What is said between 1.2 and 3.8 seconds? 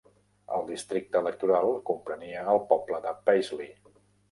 electoral comprenia el poble de Paisley.